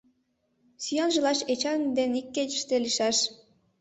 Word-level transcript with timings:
Сӱанже 0.83 1.19
лач 1.25 1.39
Эчан 1.51 1.79
ден 1.97 2.11
ик 2.19 2.27
кечыште 2.35 2.75
лийшаш. 2.83 3.17